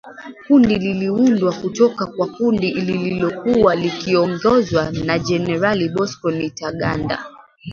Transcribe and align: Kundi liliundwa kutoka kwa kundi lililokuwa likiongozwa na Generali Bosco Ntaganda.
Kundi 0.47 0.79
liliundwa 0.79 1.53
kutoka 1.53 2.05
kwa 2.05 2.27
kundi 2.27 2.73
lililokuwa 2.73 3.75
likiongozwa 3.75 4.91
na 4.91 5.19
Generali 5.19 5.89
Bosco 5.89 6.31
Ntaganda. 6.31 7.25